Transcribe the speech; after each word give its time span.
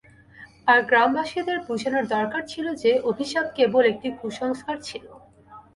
আর 0.67 0.79
গ্রামবাসীদের 0.81 1.57
বুঝানোর 1.67 2.05
দরকার 2.07 2.43
ছিল 2.47 2.65
যে 2.83 2.91
অভিশাপ 3.11 3.45
কেবল 3.57 3.83
একটা 3.85 4.09
কুসংস্কার 4.19 4.77
ছিল। 4.87 5.05